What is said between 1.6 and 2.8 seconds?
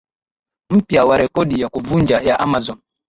ya kuvunja ya Amazon